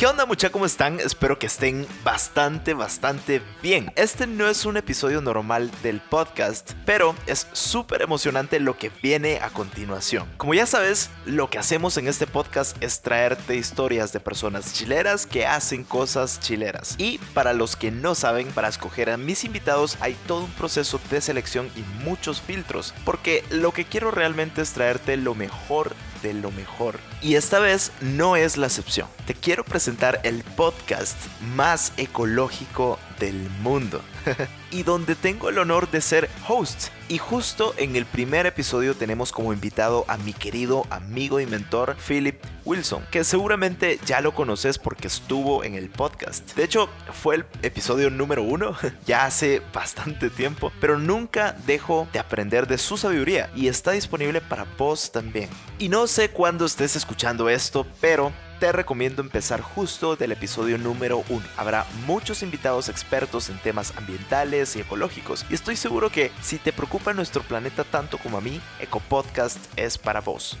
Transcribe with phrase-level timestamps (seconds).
[0.00, 0.48] ¿Qué onda mucha?
[0.48, 0.98] ¿Cómo están?
[0.98, 3.92] Espero que estén bastante, bastante bien.
[3.96, 9.40] Este no es un episodio normal del podcast, pero es súper emocionante lo que viene
[9.42, 10.26] a continuación.
[10.38, 15.26] Como ya sabes, lo que hacemos en este podcast es traerte historias de personas chileras
[15.26, 16.94] que hacen cosas chileras.
[16.96, 20.98] Y para los que no saben, para escoger a mis invitados hay todo un proceso
[21.10, 26.34] de selección y muchos filtros, porque lo que quiero realmente es traerte lo mejor de
[26.34, 26.98] lo mejor.
[27.22, 29.08] Y esta vez no es la excepción.
[29.26, 31.16] Te quiero presentar el podcast
[31.54, 34.02] más ecológico del mundo.
[34.72, 36.88] y donde tengo el honor de ser host.
[37.08, 41.96] Y justo en el primer episodio tenemos como invitado a mi querido amigo y mentor
[41.96, 46.54] Philip Wilson, que seguramente ya lo conoces porque estuvo en el podcast.
[46.54, 48.76] De hecho, fue el episodio número uno,
[49.06, 54.40] ya hace bastante tiempo, pero nunca dejo de aprender de su sabiduría y está disponible
[54.40, 55.48] para vos también.
[55.78, 61.24] Y no sé cuándo estés escuchando esto, pero te recomiendo empezar justo del episodio número
[61.30, 61.42] 1.
[61.56, 66.72] Habrá muchos invitados expertos en temas ambientales y ecológicos y estoy seguro que si te
[66.72, 70.58] preocupa nuestro planeta tanto como a mí, EcoPodcast es para vos.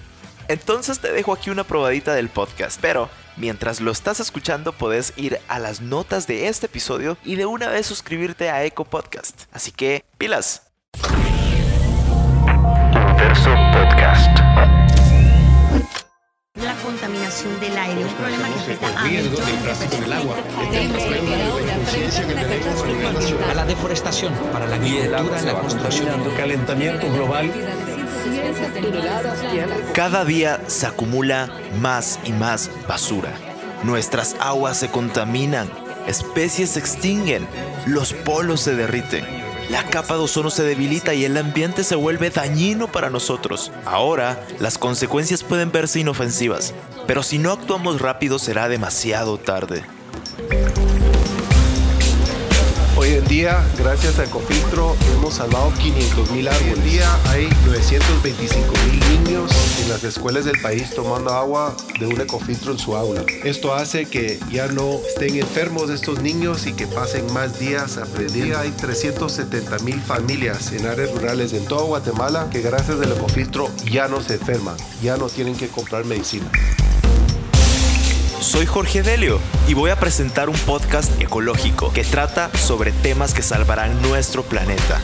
[0.48, 5.38] Entonces te dejo aquí una probadita del podcast, pero mientras lo estás escuchando podés ir
[5.46, 9.42] a las notas de este episodio y de una vez suscribirte a EcoPodcast.
[9.52, 10.62] Así que, pilas.
[12.94, 13.69] Inverso
[16.90, 20.24] contaminación del aire, un problema que afecta a millones de personas.
[23.48, 26.20] a la deforestación, para la agricultura, la construcción.
[26.36, 27.52] calentamiento global.
[29.92, 31.48] Cada día se acumula
[31.80, 33.30] más y más basura.
[33.84, 35.70] Nuestras aguas se contaminan,
[36.08, 37.46] especies se extinguen,
[37.86, 39.24] los polos se derriten,
[39.70, 43.70] la capa de ozono se debilita y el ambiente se vuelve dañino para nosotros.
[43.84, 46.74] Ahora, las consecuencias pueden verse inofensivas,
[47.06, 49.84] pero si no actuamos rápido será demasiado tarde.
[53.00, 56.74] Hoy en día, gracias a Ecofiltro, hemos salvado 500 mil árboles.
[56.74, 59.50] Hoy en día hay 925 mil niños
[59.82, 63.24] en las escuelas del país tomando agua de un Ecofiltro en su aula.
[63.42, 68.58] Esto hace que ya no estén enfermos estos niños y que pasen más días aprendiendo.
[68.58, 74.08] Hay 370 mil familias en áreas rurales en toda Guatemala que gracias al Ecofiltro ya
[74.08, 76.50] no se enferman, ya no tienen que comprar medicina.
[78.40, 83.42] Soy Jorge Delio y voy a presentar un podcast ecológico que trata sobre temas que
[83.42, 84.98] salvarán nuestro planeta.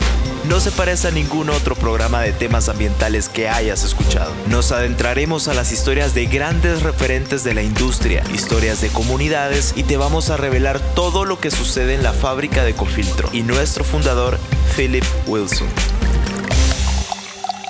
[0.49, 4.33] No se parece a ningún otro programa de temas ambientales que hayas escuchado.
[4.49, 9.83] Nos adentraremos a las historias de grandes referentes de la industria, historias de comunidades y
[9.83, 13.83] te vamos a revelar todo lo que sucede en la fábrica de Ecofiltro y nuestro
[13.83, 14.39] fundador,
[14.75, 15.67] Philip Wilson.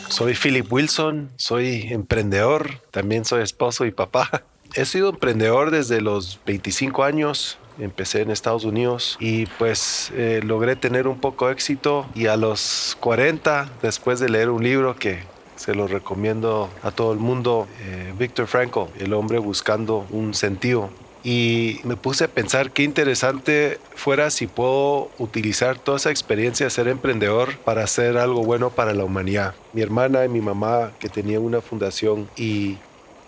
[0.07, 4.45] Soy Philip Wilson, soy emprendedor, también soy esposo y papá.
[4.77, 7.57] He sido emprendedor desde los 25 años.
[7.79, 12.37] Empecé en Estados Unidos y pues eh, logré tener un poco de éxito y a
[12.37, 15.21] los 40, después de leer un libro que
[15.55, 20.91] se lo recomiendo a todo el mundo, eh, Viktor Frankl, el hombre buscando un sentido.
[21.23, 26.69] Y me puse a pensar qué interesante fuera si puedo utilizar toda esa experiencia de
[26.69, 29.55] ser emprendedor para hacer algo bueno para la humanidad.
[29.73, 32.77] Mi hermana y mi mamá que tenían una fundación y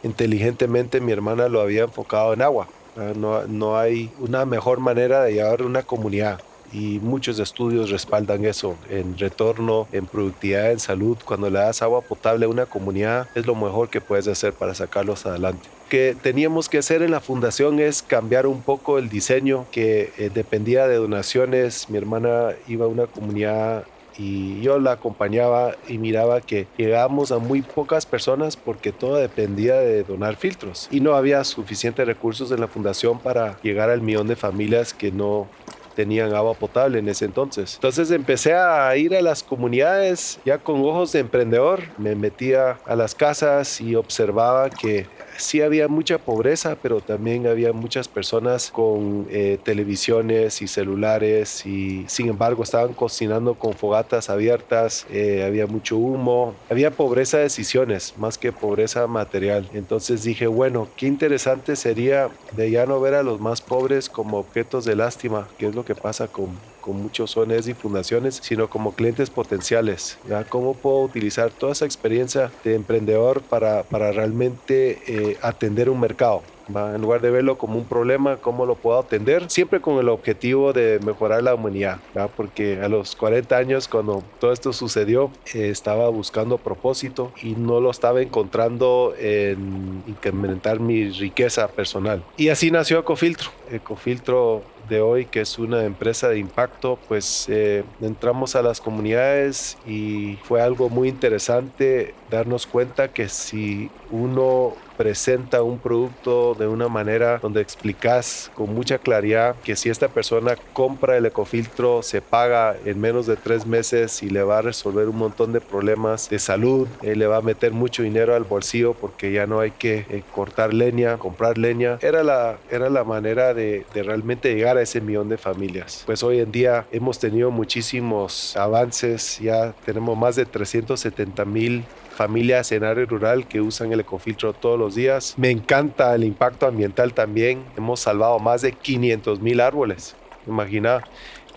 [0.04, 2.68] inteligentemente mi hermana lo había enfocado en agua.
[3.16, 6.42] No, no hay una mejor manera de llevar una comunidad
[6.72, 11.18] y muchos estudios respaldan eso en retorno, en productividad, en salud.
[11.24, 14.74] Cuando le das agua potable a una comunidad es lo mejor que puedes hacer para
[14.74, 15.68] sacarlos adelante.
[15.90, 20.30] que teníamos que hacer en la fundación es cambiar un poco el diseño que eh,
[20.32, 21.90] dependía de donaciones.
[21.90, 23.86] Mi hermana iba a una comunidad
[24.20, 29.76] y yo la acompañaba y miraba que llegábamos a muy pocas personas porque todo dependía
[29.76, 34.28] de donar filtros y no había suficientes recursos en la fundación para llegar al millón
[34.28, 35.48] de familias que no
[35.96, 37.76] tenían agua potable en ese entonces.
[37.76, 41.82] Entonces empecé a ir a las comunidades ya con ojos de emprendedor.
[41.98, 45.08] Me metía a las casas y observaba que
[45.40, 52.06] sí había mucha pobreza, pero también había muchas personas con eh, televisiones y celulares y
[52.08, 58.14] sin embargo estaban cocinando con fogatas abiertas, eh, había mucho humo, había pobreza de decisiones
[58.18, 59.70] más que pobreza material.
[59.74, 64.38] Entonces dije, bueno, qué interesante sería de ya no ver a los más pobres como
[64.38, 66.50] objetos de lástima, que es lo que pasa con
[66.82, 70.18] con muchos ONGs y fundaciones, sino como clientes potenciales.
[70.28, 70.44] ¿ya?
[70.44, 76.42] ¿Cómo puedo utilizar toda esa experiencia de emprendedor para, para realmente eh, atender un mercado?
[76.70, 79.50] En lugar de verlo como un problema, ¿cómo lo puedo atender?
[79.50, 82.00] Siempre con el objetivo de mejorar la humanidad,
[82.36, 87.80] porque a los 40 años, cuando todo esto sucedió, eh, estaba buscando propósito y no
[87.80, 92.24] lo estaba encontrando en incrementar mi riqueza personal.
[92.38, 93.50] Y así nació Ecofiltro.
[93.72, 99.78] Ecofiltro de hoy, que es una empresa de impacto, pues eh, entramos a las comunidades
[99.88, 106.90] y fue algo muy interesante darnos cuenta que si uno presenta un producto de una
[106.90, 112.76] manera donde explicas con mucha claridad que si esta persona compra el ecofiltro se paga
[112.84, 116.38] en menos de tres meses y le va a resolver un montón de problemas de
[116.38, 120.06] salud, eh, le va a meter mucho dinero al bolsillo porque ya no hay que
[120.10, 121.98] eh, cortar leña, comprar leña.
[122.02, 126.04] Era la, era la manera de, de realmente llegar a ese millón de familias.
[126.06, 131.86] Pues hoy en día hemos tenido muchísimos avances, ya tenemos más de 370 mil
[132.20, 135.36] familias en área rural que usan el ecofiltro todos los días.
[135.38, 137.64] Me encanta el impacto ambiental también.
[137.78, 140.18] Hemos salvado más de 500 mil árboles.
[140.46, 141.02] Imagina,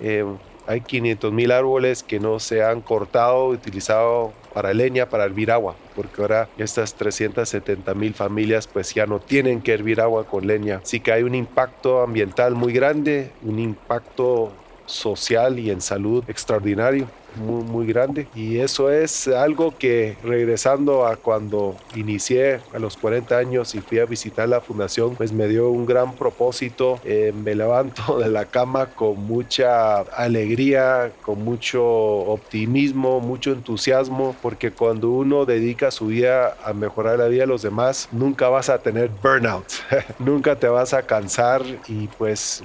[0.01, 0.25] eh,
[0.69, 5.75] hay 500 mil árboles que no se han cortado, utilizado para leña, para hervir agua,
[5.97, 10.81] porque ahora estas 370 mil familias pues ya no tienen que hervir agua con leña.
[10.85, 14.53] Así que hay un impacto ambiental muy grande, un impacto
[14.87, 18.29] social y en salud extraordinario muy, grande.
[18.35, 23.99] Y eso es algo que regresando a cuando inicié a los 40 años y fui
[23.99, 27.01] a visitar la fundación, pues me dio un gran propósito.
[27.05, 34.71] Eh, me levanto de la cama con mucha alegría, con mucho optimismo, mucho entusiasmo, porque
[34.71, 38.79] cuando uno dedica su vida a mejorar la vida de los demás, nunca vas a
[38.79, 39.67] tener burnout,
[40.19, 42.63] nunca te vas a cansar y pues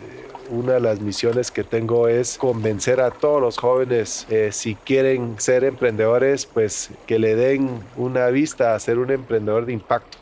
[0.49, 5.35] una de las misiones que tengo es convencer a todos los jóvenes, eh, si quieren
[5.37, 10.17] ser emprendedores, pues que le den una vista a ser un emprendedor de impacto,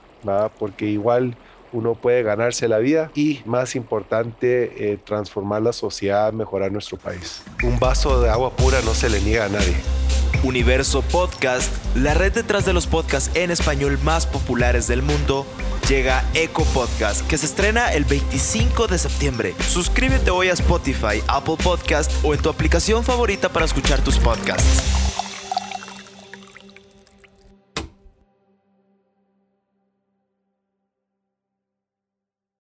[0.58, 1.36] porque igual
[1.72, 7.44] uno puede ganarse la vida y, más importante, eh, transformar la sociedad, mejorar nuestro país.
[7.64, 9.76] Un vaso de agua pura no se le niega a nadie.
[10.46, 15.46] Universo Podcast, la red detrás de los podcasts en español más populares del mundo,
[15.90, 19.56] llega Eco Podcast, que se estrena el 25 de septiembre.
[19.68, 25.05] Suscríbete hoy a Spotify, Apple Podcast o en tu aplicación favorita para escuchar tus podcasts.